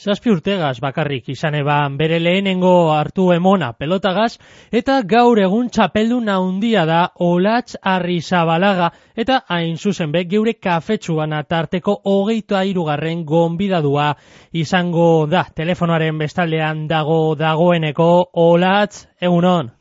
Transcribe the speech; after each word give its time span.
zazpi 0.00 0.30
urtegaz 0.32 0.78
bakarrik 0.80 1.28
izan 1.28 1.54
eban 1.58 1.96
bere 2.00 2.18
lehenengo 2.22 2.90
hartu 2.94 3.26
emona 3.34 3.72
pelotagaz, 3.76 4.38
eta 4.72 5.00
gaur 5.04 5.38
egun 5.38 5.68
txapeldu 5.68 6.20
naundia 6.24 6.86
da 6.88 7.00
olatz 7.26 7.76
arri 7.94 8.20
zabalaga, 8.20 8.90
eta 9.16 9.42
hain 9.48 9.76
zuzen 9.76 10.12
be, 10.12 10.24
geure 10.24 10.54
kafetsuan 10.54 11.34
atarteko 11.36 11.98
hogeito 12.04 12.56
airugarren 12.56 13.24
gonbidadua 13.24 14.14
izango 14.52 15.26
da. 15.26 15.44
Telefonoaren 15.54 16.18
bestaldean 16.18 16.86
dago 16.88 17.34
dagoeneko 17.36 18.08
olatz 18.46 19.06
egunon. 19.20 19.79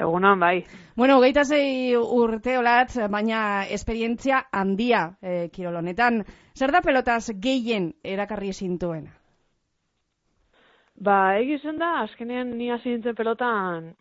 Egunon, 0.00 0.40
bai. 0.40 0.64
Bueno, 0.96 1.20
geita 1.20 1.44
zei 1.44 1.96
urte 1.96 2.56
olatz, 2.58 2.98
baina 3.12 3.66
esperientzia 3.68 4.42
handia 4.52 5.06
e, 5.20 5.48
kirolonetan. 5.52 6.22
Zer 6.56 6.72
da 6.72 6.80
pelotaz 6.84 7.30
gehien 7.40 7.92
erakarri 8.04 8.52
zintuen? 8.52 9.08
Ba, 11.00 11.36
egizen 11.40 11.78
da, 11.80 12.02
azkenean 12.04 12.56
ni 12.58 12.68
hasi 12.70 12.92
nintzen 12.92 13.16
pelotan, 13.16 13.94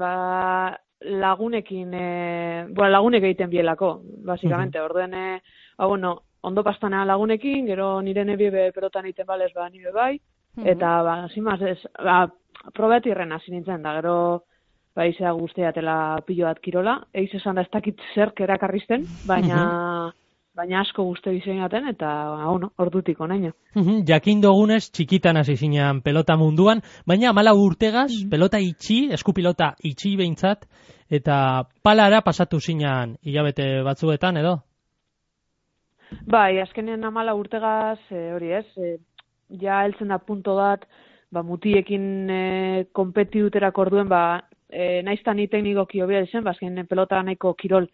ba, 0.00 0.12
lagunekin, 1.04 1.92
e, 1.92 2.06
bueno, 2.70 2.90
lagunek 2.94 3.26
egiten 3.28 3.50
bielako, 3.52 3.98
basikamente, 4.24 4.78
mm 4.78 4.82
-hmm. 4.82 4.86
orduen, 4.86 5.14
e, 5.14 5.42
ba, 5.76 5.86
bueno, 5.86 6.22
ondo 6.40 6.64
pastana 6.64 7.04
lagunekin, 7.04 7.66
gero 7.66 8.00
nire 8.00 8.24
nebie 8.24 8.72
pelotan 8.72 9.04
egiten 9.04 9.26
balez, 9.26 9.52
ba, 9.54 9.68
nire 9.68 9.92
bai, 9.92 10.14
mm 10.16 10.62
-hmm. 10.62 10.70
eta, 10.72 11.02
ba, 11.02 11.28
zimaz, 11.34 11.60
ez, 11.62 11.78
ba, 12.02 12.32
probetirren 12.74 13.32
hasi 13.32 13.50
nintzen, 13.50 13.82
da, 13.82 13.94
gero, 14.00 14.44
ba, 14.98 15.06
izea 15.06 15.32
guztiatela 15.38 15.96
pilo 16.26 16.48
bat 16.48 16.58
kirola. 16.64 16.98
Eiz 17.14 17.30
esan 17.38 17.58
da 17.58 17.62
ez 17.66 17.70
dakit 17.72 18.00
zerk 18.14 18.42
erakarrizten, 18.46 19.06
baina... 19.28 19.60
Mhm. 19.60 20.16
baina 20.58 20.80
asko 20.80 21.04
guzti 21.06 21.30
diseinaten 21.36 21.84
eta 21.86 22.08
hau 22.42 22.56
no, 22.58 22.72
ordutik 22.82 23.20
onaino. 23.22 23.52
Mhm, 23.76 24.00
jakin 24.08 24.40
dogunez 24.42 24.88
txikitan 24.90 25.38
hasi 25.38 25.54
zinean 25.54 26.00
pelota 26.02 26.34
munduan, 26.36 26.82
baina 27.06 27.30
mala 27.32 27.52
urtegaz 27.54 28.10
mhm. 28.10 28.30
pelota 28.32 28.58
itxi, 28.58 29.04
eskupilota 29.14 29.76
itxi 29.86 30.16
behintzat, 30.18 30.66
eta 31.20 31.36
palara 31.86 32.24
pasatu 32.26 32.58
zinean 32.58 33.14
hilabete 33.22 33.68
batzuetan 33.86 34.42
edo? 34.42 34.56
Bai, 36.26 36.58
azkenean 36.58 37.06
amala 37.06 37.36
urtegaz, 37.38 38.00
e, 38.10 38.26
hori 38.34 38.50
ez, 38.58 38.66
e, 38.82 38.96
ja 39.62 39.84
heltzen 39.84 40.10
da 40.10 40.18
punto 40.18 40.58
bat, 40.58 40.88
ba, 41.30 41.46
mutiekin 41.46 42.04
e, 42.34 42.44
kompetiuterak 42.92 43.78
orduen, 43.78 44.10
ba, 44.10 44.40
e, 44.78 45.02
naizta 45.02 45.34
ni 45.34 45.48
teknikoki 45.50 46.02
hobia 46.04 46.22
zen, 46.26 46.44
bazken 46.46 46.86
pelota 46.86 47.20
nahiko 47.22 47.54
kirol 47.58 47.88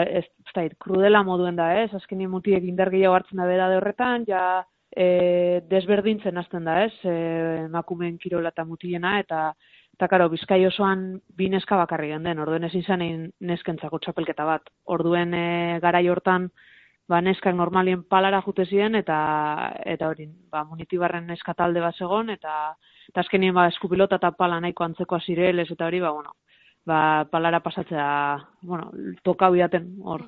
ez, 0.00 0.24
ez 0.24 0.70
krudela 0.80 1.22
moduen 1.22 1.56
da, 1.56 1.68
ez? 1.82 1.92
Azken 1.94 2.24
mutiek 2.30 2.64
indar 2.64 2.90
gehiago 2.90 3.14
hartzen 3.14 3.42
da 3.42 3.46
bera 3.46 3.68
de 3.70 3.76
horretan, 3.78 4.24
ja 4.28 4.64
e, 4.90 5.60
desberdintzen 5.70 6.38
hasten 6.40 6.64
da, 6.66 6.80
ez? 6.86 6.94
E, 7.04 7.68
makumen 7.72 8.16
kirola 8.22 8.54
eta 8.54 8.64
mutiena, 8.64 9.18
eta 9.20 9.50
eta 9.96 10.10
karo, 10.12 10.26
bizkai 10.28 10.60
osoan 10.68 11.06
bi 11.38 11.46
neska 11.48 11.76
bakarri 11.80 12.10
den, 12.12 12.40
orduen 12.42 12.66
ezin 12.68 12.82
zanein 12.84 13.30
neskentzako 13.40 13.98
txapelketa 14.04 14.44
bat. 14.44 14.66
Orduen 14.92 15.32
e, 15.32 15.46
garai 15.80 16.04
hortan, 16.12 16.50
ba, 17.08 17.20
neskak 17.20 17.54
normalien 17.54 18.02
palara 18.02 18.42
jute 18.42 18.64
ziren, 18.66 18.94
eta, 18.94 19.16
eta 19.84 20.08
hori, 20.08 20.26
ba, 20.50 20.64
munitibarren 20.64 21.26
neska 21.26 21.54
talde 21.54 21.80
bat 21.80 21.94
segon, 21.94 22.30
eta 22.30 22.76
eta 23.08 23.22
azkenien 23.22 23.54
ba 23.54 23.68
eskupilota 23.70 24.18
eta 24.20 24.32
pala 24.32 24.60
nahiko 24.60 24.84
antzeko 24.84 25.16
asireles 25.16 25.70
eta 25.70 25.86
hori 25.86 26.00
ba 26.00 26.10
bueno 26.10 26.34
ba 26.86 27.26
palara 27.30 27.60
pasatzea 27.60 28.08
bueno 28.62 28.90
toka 29.22 29.50
biaten 29.50 29.96
hor. 30.02 30.26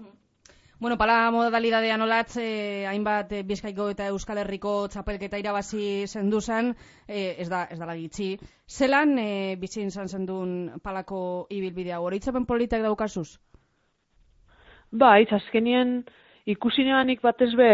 Bueno, 0.81 0.97
pala 0.97 1.33
modalidadea 1.35 1.97
nolatz, 1.99 2.37
eh, 2.39 2.87
hainbat 2.87 3.33
eh, 3.33 3.43
Bizkaiko 3.43 3.89
eta 3.91 4.07
Euskal 4.13 4.39
Herriko 4.39 4.87
txapelketa 4.87 5.41
irabazi 5.41 6.07
zendu 6.07 6.41
zen, 6.41 6.71
eh, 7.09 7.35
ez 7.37 7.49
da, 7.51 7.65
ez 7.65 7.81
da 7.81 7.87
lagitzi. 7.87 8.39
Zelan 8.71 9.19
eh, 9.19 9.57
bitzin 9.59 9.91
zan 9.91 10.07
zendun 10.07 10.79
palako 10.81 11.49
ibilbidea, 11.51 11.99
horitzapen 11.99 12.47
politak 12.47 12.87
daukazuz? 12.87 13.41
Ba, 14.93 15.19
itz, 15.19 15.33
azkenien 15.33 16.05
ikusineanik 16.49 17.21
batez 17.23 17.53
be, 17.57 17.71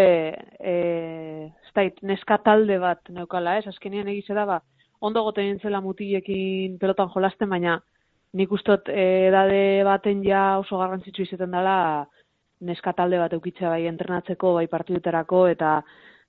eh, 0.61 1.51
ez 1.75 1.93
neska 2.03 2.39
talde 2.43 2.79
bat 2.79 3.01
neukala, 3.11 3.59
ez, 3.59 3.67
azkenien 3.71 4.09
egize 4.09 4.35
da, 4.35 4.45
ba, 4.47 4.61
ondo 5.01 5.23
goten 5.27 5.59
zela 5.61 5.81
mutilekin 5.81 6.79
pelotan 6.79 7.11
jolasten, 7.15 7.51
baina 7.51 7.81
nik 8.35 8.53
ustot 8.53 8.89
edade 8.91 9.85
baten 9.87 10.25
ja 10.27 10.59
oso 10.59 10.79
garrantzitsu 10.79 11.23
izaten 11.23 11.53
dela 11.55 11.77
neska 12.65 12.95
talde 12.97 13.19
bat 13.21 13.33
eukitzea 13.37 13.71
bai 13.71 13.87
entrenatzeko, 13.87 14.55
bai 14.59 14.67
partiduterako, 14.71 15.47
eta 15.53 15.77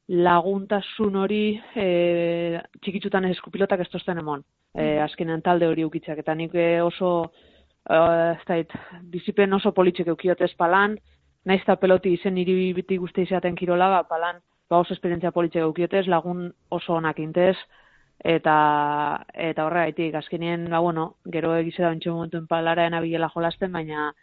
laguntasun 0.08 1.16
hori 1.18 1.44
e, 1.74 2.60
txikitzutan 2.82 3.26
eskupilotak 3.32 3.86
ez 3.86 3.90
tozten 3.90 4.22
emon. 4.22 4.44
E, 4.76 4.84
mm. 4.84 5.04
azkenean 5.08 5.42
talde 5.46 5.70
hori 5.70 5.86
eukitzeak, 5.86 6.22
eta 6.22 6.36
nik 6.38 6.54
e, 6.54 6.68
oso 6.86 7.14
e, 7.90 7.98
ez 8.60 8.68
disipen 9.14 9.54
oso 9.58 9.72
politxek 9.74 10.12
eukiote 10.14 10.46
palan, 11.46 11.54
naizta 11.54 11.76
peloti 11.76 12.14
izen 12.14 12.34
niri 12.36 12.74
biti 12.74 12.98
guzti 12.98 13.22
izaten 13.22 13.56
kirola, 13.56 13.90
ba, 13.90 14.04
palan 14.04 14.42
ba 14.70 14.78
oso 14.78 14.94
esperientzia 14.94 15.32
politxek 15.32 15.62
eukiotez, 15.62 16.08
lagun 16.08 16.52
oso 16.72 16.94
onak 16.94 17.20
intez, 17.20 17.56
eta 18.24 19.26
eta 19.34 19.66
horregaitik 19.66 20.16
azkenien 20.16 20.70
ba 20.70 20.80
bueno 20.80 21.16
gero 21.32 21.56
egize 21.56 21.84
da 21.84 21.90
ontsu 21.90 22.12
momentuen 22.12 22.48
palara 22.48 22.88
enabilela 22.88 23.30
jolasten 23.30 23.72
baina 23.72 24.14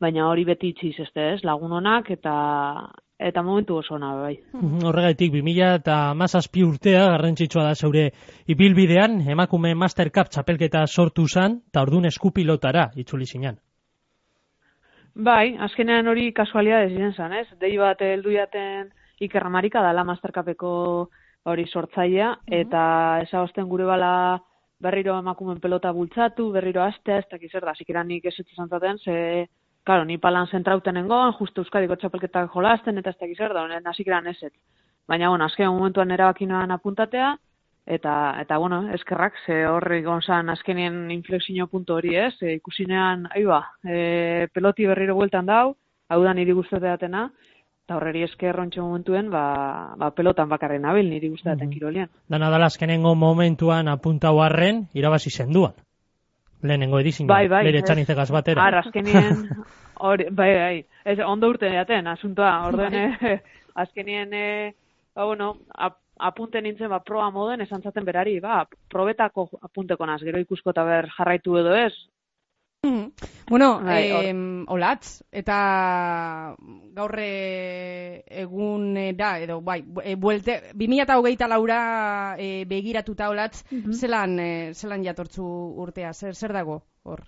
baina 0.00 0.28
hori 0.28 0.44
beti 0.44 0.68
itziz 0.68 1.00
este 1.00 1.34
ez? 1.34 1.44
Lagun 1.44 1.72
onak 1.72 2.10
eta 2.10 2.88
eta 3.18 3.42
momentu 3.42 3.76
oso 3.76 3.94
ona 3.94 4.14
bai. 4.14 4.38
Mhm, 4.52 4.84
horregaitik 4.84 5.32
2000 5.32 5.74
eta 5.74 6.14
mazazpi 6.14 6.62
urtea 6.62 7.04
garrantzitsua 7.10 7.64
da 7.64 7.74
zeure 7.74 8.12
ibilbidean 8.46 9.28
emakume 9.28 9.74
Master 9.74 10.10
Cup 10.10 10.28
txapelketa 10.28 10.86
sortu 10.86 11.26
zan 11.28 11.60
eta 11.68 11.82
ordun 11.82 12.06
eskupilotara 12.06 12.90
itzuli 12.96 13.26
zinan 13.26 13.58
Bai, 15.14 15.56
azkenean 15.60 16.08
hori 16.08 16.30
kasualidades 16.32 16.92
ziren 16.92 17.12
zan, 17.12 17.32
ez? 17.36 17.46
Dei 17.60 17.76
bat 17.76 18.00
heldu 18.00 18.32
jaten 18.32 18.88
Iker 19.20 19.42
Ramarika 19.44 19.82
dala 19.84 20.04
Master 20.04 20.32
Cupeko 20.32 21.08
hori 21.44 21.66
sortzailea, 21.66 22.30
mm 22.30 22.38
-hmm. 22.46 22.60
eta 22.60 23.20
esagosten 23.22 23.68
gure 23.68 23.84
bala 23.84 24.40
berriro 24.80 25.18
emakumen 25.18 25.60
pelota 25.60 25.92
bultzatu, 25.92 26.50
berriro 26.50 26.82
astea, 26.82 27.18
ez 27.18 27.26
dakiz 27.30 27.50
zer 27.52 27.64
da, 27.64 27.74
zikiran 27.74 28.08
nik 28.08 28.24
ez 28.24 28.34
zantzaten, 28.56 28.98
ze, 28.98 29.48
karo, 29.84 30.04
ni 30.04 30.18
palan 30.18 30.46
zentrauten 30.46 30.94
nengoan, 30.94 31.32
justu 31.38 31.60
Euskadiko 31.60 31.96
txapelketak 31.96 32.50
jolasten, 32.54 32.98
eta 32.98 33.10
ez 33.10 33.18
dakiz 33.20 33.38
zer 33.38 33.52
da, 33.52 33.62
honen 33.62 33.86
hasikiran 33.86 34.26
ez 34.26 34.38
Baina, 35.06 35.28
bueno, 35.28 35.44
azken 35.44 35.68
momentuan 35.68 36.10
erabakinoan 36.10 36.70
apuntatea, 36.70 37.36
eta, 37.86 38.40
eta 38.40 38.58
bueno, 38.58 38.82
eskerrak, 38.94 39.34
ze 39.46 39.66
horri 39.66 40.02
gonzan 40.02 40.50
azkenien 40.50 41.10
inflexio 41.10 41.66
puntu 41.66 41.96
hori 41.98 42.16
ez, 42.16 42.34
e, 42.42 42.54
ikusinean, 42.54 43.26
aiba, 43.34 43.64
e, 43.84 44.48
peloti 44.54 44.86
berriro 44.86 45.16
bueltan 45.18 45.46
dau, 45.46 45.74
hau 46.08 46.20
da 46.22 46.34
niri 46.34 46.52
guzteteatena, 46.52 47.28
eta 47.82 47.96
horreri 47.96 48.22
esker 48.22 48.54
rontxo 48.54 48.84
momentuen, 48.84 49.30
ba, 49.30 49.94
ba 49.98 50.12
pelotan 50.14 50.48
bakarren 50.48 50.84
abil, 50.86 51.08
niri 51.10 51.32
guztaten 51.32 51.66
mm 51.66 51.72
kirolean. 51.72 52.10
Dana 52.30 52.50
dala 52.50 52.68
azkenengo 52.70 53.14
momentuan 53.18 53.88
apuntau 53.88 54.38
harren, 54.42 54.86
irabazi 54.94 55.30
zenduan. 55.30 55.74
Lehenengo 56.62 57.00
edizin, 57.00 57.26
bai, 57.26 57.48
bai, 57.50 57.64
bere 57.66 57.82
txanizegaz 57.82 58.28
batera. 58.30 58.62
Ar, 58.62 58.78
azkenien, 58.84 59.48
hori, 60.06 60.28
bai, 60.30 60.52
bai, 60.54 60.76
ez, 61.04 61.18
ondo 61.26 61.50
urte 61.50 61.72
jaten, 61.72 62.06
asuntoa, 62.06 62.52
orden, 62.68 63.16
bai. 63.18 63.40
azkenien, 63.82 64.30
e, 64.30 64.74
ba, 65.16 65.26
bueno, 65.26 65.56
ap, 65.74 65.98
apunte 66.28 66.62
nintzen, 66.62 66.90
ba, 66.90 67.00
proa 67.00 67.30
moden, 67.30 67.60
esan 67.60 67.82
zaten 67.82 68.04
berari, 68.04 68.38
ba, 68.40 68.62
probetako 68.90 69.48
apunteko 69.68 70.06
naz, 70.06 70.20
gero 70.22 70.40
ikusko 70.42 70.70
eta 70.70 70.84
ber 70.84 71.10
jarraitu 71.16 71.58
edo 71.60 71.76
ez, 71.76 71.92
Mm. 72.84 73.12
Bueno, 73.48 73.80
eh, 73.88 74.34
olatz, 74.66 75.22
eta 75.30 76.56
gaurre 76.96 77.26
egun 78.42 78.96
da, 79.14 79.36
edo, 79.38 79.60
bai, 79.62 79.84
e, 80.02 80.16
buelte, 80.16 80.56
2008 80.74 81.46
laura 81.46 82.34
e, 82.42 82.64
begiratuta 82.66 83.28
olatz, 83.30 83.62
mm 83.70 83.78
-hmm. 83.78 83.92
zelan, 83.92 84.38
e, 84.40 84.74
zelan 84.74 85.04
jatortzu 85.04 85.44
urtea, 85.84 86.12
zer, 86.12 86.34
zer 86.34 86.52
dago 86.52 86.82
hor? 87.04 87.22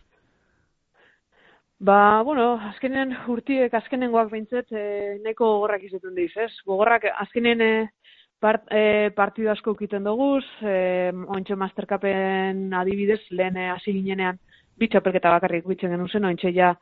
Ba, 1.78 2.22
bueno, 2.22 2.54
azkenen 2.72 3.16
urtiek, 3.28 3.72
azkenen 3.74 4.10
guak 4.10 4.32
bintzet, 4.32 4.72
e, 4.72 5.20
neko 5.22 5.44
gogorrak 5.44 5.82
izaten 5.84 6.14
diz, 6.14 6.32
ez? 6.36 6.50
Gogorrak, 6.66 7.04
azkenen 7.14 7.60
e, 7.60 7.90
part, 8.44 8.66
e, 8.70 9.10
partidu 9.16 9.48
asko 9.52 9.72
ukiten 9.72 10.04
dugu, 10.04 10.36
e, 10.60 11.12
ontsa 11.36 11.56
masterkapen 11.56 12.66
adibidez, 12.76 13.22
lehen 13.32 13.56
hasi 13.72 13.94
ginenean, 13.96 14.40
bi 14.76 14.88
txapelketa 14.92 15.32
bakarrik 15.38 15.68
bitzen 15.70 15.94
genuen 15.94 16.10
zen, 16.10 16.26
ointxe 16.28 16.52
ja 16.52 16.74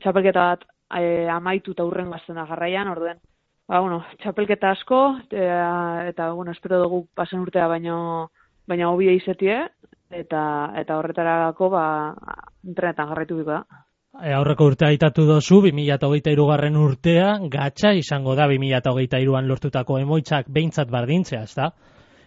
txapelketa 0.00 0.46
bat 0.52 0.64
e, 0.96 1.26
amaitu 1.28 1.74
eta 1.76 1.84
urren 1.84 2.10
gazten 2.14 2.40
da 2.40 2.46
jarraian, 2.48 2.88
orduen, 2.94 3.20
ba, 3.68 3.82
bueno, 3.84 4.00
txapelketa 4.22 4.72
asko, 4.76 5.02
e, 5.28 5.44
eta, 6.14 6.32
bueno, 6.38 6.56
espero 6.56 6.80
dugu 6.84 7.04
pasen 7.14 7.44
urtea 7.44 7.68
baino, 7.68 7.98
baina 8.70 8.88
hobia 8.88 9.12
izetie, 9.12 9.60
eta, 10.10 10.42
eta 10.80 10.98
horretarako, 10.98 11.70
ba, 11.76 11.84
internetan 12.64 13.12
jarraitu 13.12 13.42
biko 13.42 13.58
da. 13.58 13.84
E, 14.20 14.32
aurreko 14.36 14.66
urtea 14.68 14.90
aitatu 14.92 15.24
dozu, 15.24 15.62
2008 15.64 16.44
garren 16.50 16.74
urtea, 16.76 17.28
gatsa 17.52 17.94
izango 17.96 18.34
da 18.36 18.44
2008an 18.50 19.46
lortutako 19.48 19.96
emoitzak 19.98 20.50
behintzat 20.52 20.90
bardintzea, 20.92 21.42
ez 21.48 21.54
da? 21.56 21.70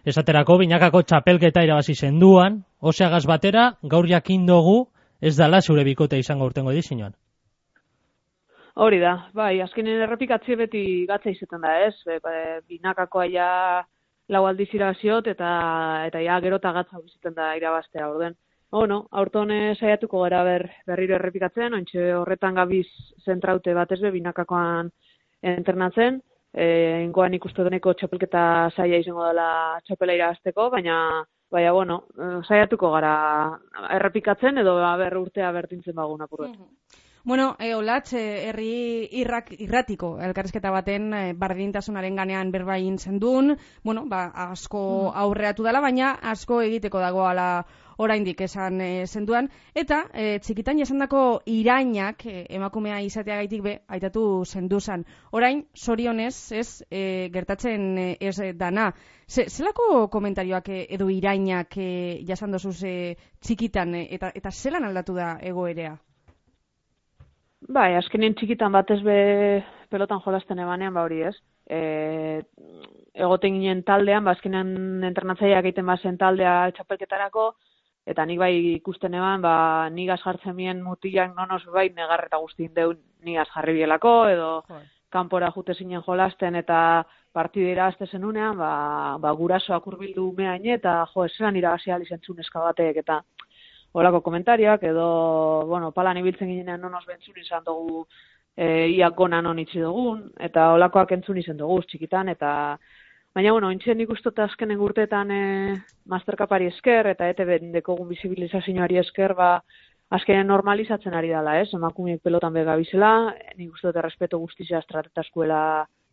Esaterako, 0.03 0.57
binakako 0.63 1.03
txapelketa 1.05 1.61
irabazi 1.63 1.93
zenduan, 1.93 2.63
oseagaz 2.81 3.25
batera, 3.29 3.67
gaur 3.83 4.09
jakin 4.09 4.47
dugu, 4.49 4.87
ez 5.21 5.35
dala 5.37 5.61
zure 5.61 5.83
bikote 5.85 6.17
izango 6.17 6.49
urtengo 6.49 6.73
edizioan. 6.73 7.13
Hori 8.73 8.97
da, 8.99 9.13
bai, 9.37 9.61
azkenen 9.61 10.01
errepikatzi 10.07 10.57
beti 10.57 10.83
gatza 11.05 11.29
izaten 11.29 11.61
da, 11.61 11.75
ez? 11.85 11.93
Be, 12.09 12.17
be, 12.23 12.37
binakakoa 12.73 13.27
ja 13.29 13.49
lau 14.33 14.47
aldiz 14.49 14.71
irabaziot 14.73 15.29
eta 15.29 15.51
eta 16.07 16.23
ja 16.25 16.39
gero 16.41 16.57
gatza 16.57 16.97
izaten 17.05 17.37
da 17.37 17.53
irabaztea 17.55 18.09
orden. 18.09 18.33
Bueno, 18.73 19.03
aurton 19.11 19.51
saiatuko 19.77 20.23
gara 20.23 20.39
ber, 20.47 20.63
berriro 20.89 21.13
errepikatzen, 21.19 21.75
ontxe 21.77 22.07
horretan 22.17 22.55
gabiz 22.57 22.87
zentraute 23.21 23.75
batez 23.77 23.99
be 24.01 24.09
binakakoan 24.15 24.89
entrenatzen, 25.51 26.17
e, 26.53 26.65
ingoan 27.03 27.37
ikustu 27.37 27.65
deneko 27.67 27.93
txapelketa 27.93 28.71
saia 28.73 28.97
izango 29.03 29.27
dela 29.27 29.47
txapela 29.85 30.17
irabazteko, 30.17 30.71
baina 30.73 30.97
baina, 31.53 31.71
bueno, 31.71 31.99
eh, 32.17 32.39
saiatuko 32.47 32.89
gara 32.95 33.13
errepikatzen 33.93 34.57
edo 34.57 34.75
ber 34.97 35.17
urtea 35.21 35.51
bertintzen 35.53 35.95
bagun 35.95 36.25
apurret. 36.25 36.57
Bueno, 37.23 37.55
e, 37.59 37.75
olatz, 37.75 38.11
e, 38.19 38.49
herri 38.49 39.07
irrak, 39.21 39.53
irratiko 39.63 40.17
elkarrizketa 40.19 40.73
baten 40.75 41.13
e, 41.13 41.21
bardintasunaren 41.39 42.17
ganean 42.19 42.51
berbain 42.51 42.97
zendun, 42.97 43.53
bueno, 43.83 44.03
ba, 44.11 44.25
asko 44.49 44.81
mm. 45.13 45.21
aurreatu 45.21 45.63
dela, 45.63 45.79
baina 45.79 46.17
asko 46.33 46.59
egiteko 46.65 46.99
dagoala 46.99 47.47
oraindik 47.97 48.41
esan 48.41 48.81
e, 48.81 49.05
zenduan, 49.07 49.49
eta 49.75 50.03
e, 50.13 50.39
txikitan 50.39 50.79
jasandako 50.79 51.41
irainak 51.45 52.25
e, 52.25 52.45
emakumea 52.57 52.99
izateagaitik 53.05 53.63
be, 53.63 53.75
aitatu 53.87 54.43
zenduzan. 54.45 55.05
Orain, 55.31 55.65
sorionez, 55.73 56.51
ez, 56.51 56.83
e, 56.89 57.29
gertatzen 57.33 57.97
ez 58.19 58.37
dana. 58.57 58.91
Ze, 59.27 59.47
zelako 59.49 60.07
komentarioak 60.13 60.69
edo 60.73 61.09
irainak 61.09 61.77
e, 61.77 61.91
jasandozuz 62.27 62.79
e, 62.83 62.95
txikitan, 63.41 63.95
eta, 64.03 64.31
eta 64.35 64.51
zelan 64.51 64.89
aldatu 64.89 65.15
da 65.17 65.37
egoerea? 65.41 65.95
Bai, 67.71 67.93
azkenien 67.95 68.35
txikitan 68.35 68.73
batez 68.75 68.99
be 69.03 69.63
pelotan 69.89 70.19
jolasten 70.25 70.59
ebanean, 70.59 70.93
ba 70.93 71.03
hori 71.05 71.21
ez. 71.29 71.35
E, 71.69 72.41
egoten 73.13 73.59
ginen 73.59 73.83
taldean, 73.87 74.25
ba 74.25 74.33
azkenean 74.35 75.03
entrenatzaileak 75.07 75.69
egiten 75.69 75.87
bazen 75.87 76.17
taldea 76.17 76.55
txapelketarako, 76.75 77.51
eta 78.05 78.25
nik 78.25 78.39
bai 78.39 78.53
ikusten 78.73 79.13
eban, 79.15 79.41
ba 79.41 79.89
nigaz 79.89 80.19
jartzen 80.23 80.55
mien 80.55 80.81
mutilak 80.83 81.35
nonos 81.35 81.63
bai 81.71 81.89
negarreta 81.95 82.37
guztin 82.37 82.73
deun 82.73 82.99
nigaz 83.23 83.47
jarri 83.53 83.73
bielako, 83.79 84.13
edo 84.29 84.49
kanpora 85.13 85.51
jute 85.55 85.73
zinen 85.73 86.01
jolasten 86.01 86.55
eta 86.55 87.05
partidera 87.31 87.87
azte 87.87 88.07
zenunean, 88.07 88.57
ba, 88.57 89.17
ba 89.21 89.31
gurasoak 89.37 89.87
urbildu 89.87 90.31
mehain 90.37 90.65
eta 90.75 91.03
jo, 91.13 91.25
esan 91.29 91.55
irabazia 91.55 91.97
lizentzun 92.01 92.39
eskabatek 92.45 92.99
eta 93.03 93.21
olako 93.93 94.21
komentarioak, 94.25 94.83
edo, 94.89 95.07
bueno, 95.69 95.91
palan 95.91 96.17
ibiltzen 96.17 96.49
ginean 96.49 96.81
nonos 96.81 97.05
bentzun 97.05 97.37
izan 97.37 97.63
dugu 97.65 98.07
e, 98.57 98.87
iak 98.95 99.15
gona 99.17 99.41
non 99.41 99.59
itzi 99.61 99.81
dugun, 99.81 100.31
eta 100.47 100.71
olakoak 100.73 101.13
entzun 101.17 101.37
izan 101.37 101.59
dugu 101.61 101.81
txikitan, 101.89 102.29
eta 102.33 102.51
baina, 103.33 103.51
bueno, 103.51 103.71
intxen 103.73 104.01
ikustot 104.03 104.37
azkenen 104.39 104.77
gurtetan 104.77 105.31
e, 105.31 105.41
masterkapari 106.09 106.67
esker, 106.69 107.09
eta 107.13 107.29
ete 107.31 107.45
dekogun 107.73 108.07
bizibilizazioari 108.11 108.99
esker, 109.01 109.33
ba, 109.33 109.55
azkenen 110.13 110.47
normalizatzen 110.47 111.15
ari 111.17 111.33
dela, 111.33 111.57
ez? 111.61 111.69
Emakumeek 111.73 112.21
pelotan 112.21 112.53
bega 112.53 112.75
bizela, 112.77 113.33
nik 113.57 113.73
uste 113.73 113.89
dut 113.89 113.97
errespeto 113.97 114.39
guztizia 114.39 114.83
estratetaskuela 114.83 115.63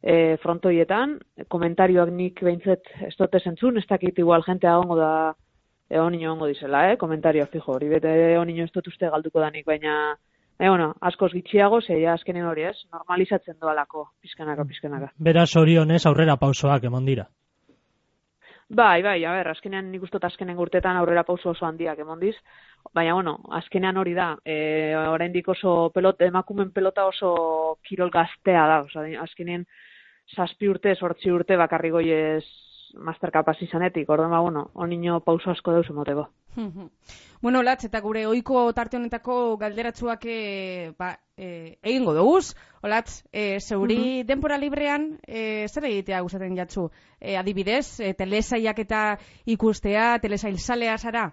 e, 0.03 0.37
frontoietan, 0.43 1.19
komentarioak 1.53 2.11
nik 2.15 2.41
behintzet 2.41 2.89
ez 3.11 3.15
dute 3.19 3.41
zentzun, 3.45 3.77
ez 3.77 3.87
dakit 3.89 4.19
igual 4.19 4.45
jentea 4.47 4.79
gongo 4.81 4.97
da 4.97 5.13
egon 5.91 6.15
nio 6.15 6.33
ongo 6.33 6.47
dizela, 6.47 6.85
eh, 6.93 6.97
komentario 6.97 7.47
fijo, 7.51 7.75
hori 7.75 7.89
bete 7.91 8.11
egon 8.33 8.49
nio 8.49 8.65
ez 8.65 8.73
dut 8.73 8.87
uste 8.89 9.11
galduko 9.11 9.43
danik, 9.43 9.67
baina, 9.67 10.17
e, 10.61 10.69
bueno, 10.69 10.93
askoz 11.01 11.33
gitxiago, 11.33 11.81
zei 11.81 12.05
azkenen 12.05 12.45
hori 12.45 12.67
ez, 12.69 12.77
normalizatzen 12.93 13.57
doalako, 13.61 14.11
pizkanaka, 14.21 14.67
pizkanaka. 14.69 15.13
Beraz 15.17 15.49
hori 15.57 15.79
honez 15.81 16.05
aurrera 16.07 16.37
pausoak 16.37 16.85
emon 16.85 17.07
dira. 17.09 17.25
Bai, 18.71 19.01
bai, 19.03 19.17
a 19.25 19.33
ber, 19.35 19.49
azkenean 19.51 19.89
nik 19.91 20.05
ustot 20.07 20.23
azkenen 20.29 20.55
gurtetan 20.55 20.99
aurrera 21.01 21.25
pauso 21.27 21.51
oso 21.51 21.67
handiak 21.67 21.99
emondiz, 22.05 22.37
baina, 22.95 23.17
bueno, 23.17 23.33
azkenean 23.59 23.97
hori 23.99 24.13
da, 24.15 24.29
e, 24.45 24.95
oraindik 24.95 25.49
oso 25.49 25.91
pelot, 25.95 26.21
emakumen 26.23 26.71
pelota 26.77 27.09
oso 27.09 27.33
kirol 27.83 28.13
gaztea 28.15 28.67
da, 28.71 28.77
oza, 28.85 29.07
azkenean 29.25 29.65
zazpi 30.37 30.69
urte, 30.71 30.95
sortzi 30.95 31.33
urte 31.35 31.57
bakarri 31.59 31.91
goiez 31.91 32.45
master 32.95 33.33
kapaz 33.35 33.57
izanetik, 33.65 34.09
orduan 34.11 34.31
ba, 34.31 34.45
bueno, 34.45 34.69
onino 34.75 35.19
pauso 35.25 35.51
asko 35.51 35.75
deus 35.75 35.91
emoteko. 35.91 36.29
bueno, 37.43 37.63
latz, 37.63 37.85
eta 37.87 38.01
gure 38.01 38.27
oiko 38.27 38.63
tarte 38.73 38.99
honetako 38.99 39.57
galderatzuak 39.61 40.25
e, 40.27 40.93
ba, 40.99 41.13
e, 41.37 41.79
egingo 41.83 42.15
duguz, 42.15 42.55
olatz, 42.83 43.25
e, 43.33 43.61
zeuri 43.61 44.23
denpora 44.29 44.59
librean, 44.59 45.13
e, 45.27 45.67
zer 45.69 45.87
egitea 45.91 46.23
gustatzen 46.27 46.57
jatzu? 46.57 46.89
E, 47.21 47.37
adibidez, 47.37 48.01
e, 48.01 48.15
telesaiak 48.15 48.83
eta 48.87 49.05
ikustea, 49.47 50.19
telesail 50.23 50.59
salea 50.59 50.99
zara? 50.99 51.29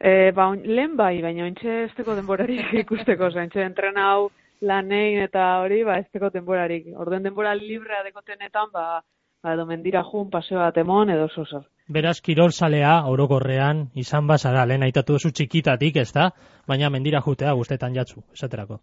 E, 0.00 0.32
ba, 0.32 0.50
lehen 0.56 0.96
bai, 0.96 1.20
baina 1.20 1.44
ontsa 1.44 1.82
ez 1.84 1.94
teko 1.96 2.14
denborarik 2.16 2.72
ikusteko, 2.84 3.30
zain, 3.30 3.50
entrena 3.64 4.12
hau 4.14 4.30
lanein 4.60 5.20
eta 5.24 5.60
hori, 5.60 5.82
ba, 5.84 5.98
ez 6.00 6.08
teko 6.12 6.30
denborarik. 6.32 6.88
Orden 6.96 7.24
denbora 7.24 7.54
librea 7.56 8.02
dekotenetan, 8.04 8.70
ba, 8.72 9.02
ba, 9.42 9.54
edo 9.54 9.66
mendira 9.66 10.02
jun, 10.04 10.30
paseo 10.30 10.60
bat 10.60 10.76
emon, 10.78 11.10
edo 11.10 11.28
zozo. 11.28 11.64
Beraz, 11.90 12.20
kirol 12.22 12.52
salea, 12.52 12.92
orokorrean, 13.10 13.88
izan 13.98 14.28
bazara, 14.28 14.66
lehen 14.66 14.84
aitatu 14.86 15.16
duzu 15.16 15.32
txikitatik, 15.34 15.96
ez 15.96 16.12
da? 16.14 16.30
Baina 16.68 16.90
mendira 16.90 17.22
jutea 17.24 17.52
guztetan 17.58 17.96
jatzu, 17.96 18.22
esaterako. 18.36 18.78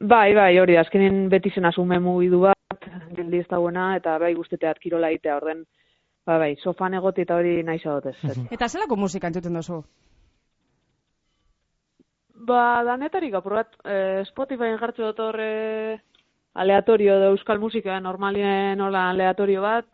Bai, 0.00 0.34
bai, 0.34 0.52
hori, 0.58 0.78
azkenen 0.80 1.28
beti 1.32 1.52
zen 1.54 1.68
asume 1.68 1.98
mugidu 2.00 2.40
bat, 2.46 2.88
geldi 3.16 3.42
ez 3.42 3.48
dagoena, 3.50 3.94
eta 3.98 4.16
bai 4.18 4.32
guzteteat 4.38 4.80
kirola 4.80 5.10
itea, 5.12 5.36
orden, 5.42 5.62
bai, 6.26 6.38
bai, 6.38 6.50
sofan 6.62 6.96
egoti 7.00 7.26
eta 7.26 7.36
hori 7.36 7.60
nahi 7.62 7.82
zaudez. 7.82 8.16
eta 8.50 8.68
zelako 8.68 8.96
musika 8.96 9.28
entzuten 9.28 9.60
duzu? 9.60 9.82
Ba, 12.44 12.82
danetarik 12.84 13.34
apurrat, 13.34 13.76
eh, 13.84 14.24
Spotify 14.28 14.74
jartzu 14.80 15.06
dut 15.06 15.20
horre 15.20 16.00
aleatorio 16.54 17.18
da 17.20 17.32
euskal 17.34 17.60
musika, 17.60 17.98
normalien 18.00 18.80
hola 18.80 19.08
aleatorio 19.10 19.62
bat, 19.62 19.86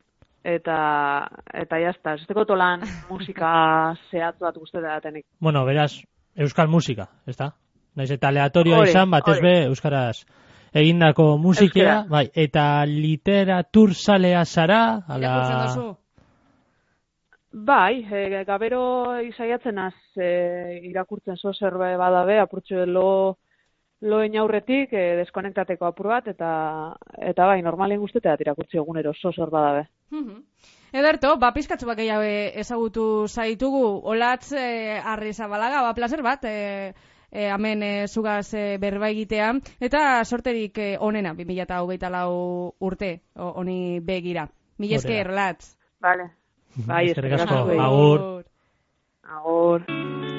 eta 0.45 0.76
eta 1.55 1.81
jazta, 1.81 2.14
ez 2.14 2.26
teko 2.29 2.45
tolan 2.49 2.85
musika 3.11 3.50
zehatz 4.11 4.38
bat 4.40 4.57
guzti 4.57 4.83
da 4.83 5.00
tenik. 5.00 5.26
Bueno, 5.40 5.64
beraz, 5.69 5.93
euskal 6.37 6.69
musika, 6.69 7.09
ez 7.26 7.37
da? 7.37 7.52
Naiz 7.97 8.11
eta 8.14 8.29
aleatorio 8.29 8.85
izan, 8.87 9.11
bat 9.11 9.29
ez 9.29 9.40
be, 9.43 9.57
euskaraz 9.73 10.23
egindako 10.73 11.37
musikea, 11.38 12.05
bai, 12.11 12.29
eta 12.35 12.85
literatur 12.87 13.95
salea 13.95 14.45
zara, 14.45 15.02
ala... 15.09 15.97
Bai, 17.50 18.05
e, 18.07 18.45
gabero 18.47 19.19
izaiatzen 19.26 19.79
az 19.83 19.95
e, 20.14 20.79
irakurtzen 20.87 21.37
zo 21.37 21.50
zerbe 21.52 21.97
badabe, 21.99 22.38
apurtxo 22.38 22.85
lo 22.87 23.38
loen 24.00 24.37
aurretik 24.40 24.92
e, 24.92 25.04
deskonektateko 25.21 25.87
apur 25.90 26.11
bat, 26.12 26.28
eta, 26.33 26.50
eta 27.30 27.47
bai, 27.47 27.61
normalen 27.62 28.00
guztetea 28.00 28.37
irakurtzi 28.40 28.80
egunero, 28.80 29.14
sosor 29.14 29.50
badabe. 29.52 29.88
Mm 30.11 30.45
Ederto, 30.90 31.37
ba, 31.38 31.52
pizkatzu 31.54 31.87
bat 31.87 32.00
gehiago 32.00 32.25
ezagutu 32.59 33.04
zaitugu, 33.28 33.85
olatz 34.11 34.50
e, 34.59 34.99
arri 34.99 35.30
zabalaga, 35.33 35.85
ba, 35.87 35.92
placer 35.95 36.19
bat, 36.26 36.42
e, 36.50 36.95
e, 37.30 37.45
amen 37.47 37.85
e, 37.87 37.92
zugaz 38.09 38.49
e, 38.54 38.76
berba 38.83 39.12
egitea, 39.14 39.52
eta 39.78 40.25
sorterik 40.25 40.83
e, 40.83 40.88
onena, 40.99 41.37
2008 41.38 42.11
lau 42.11 42.75
urte, 42.80 43.21
honi 43.37 44.00
begira. 44.02 44.49
Mil 44.83 44.97
esker, 44.99 45.30
olatz. 45.30 45.76
Vale. 46.02 46.33
Bai, 46.75 47.07
eskerrik 47.11 47.38
asko. 47.38 47.62
Agur. 47.78 48.45
Agur. 49.23 50.29